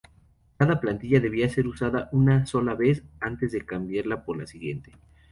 [0.57, 4.93] Cada plantilla debía ser usada una sola vez antes de cambiarla por la siguiente.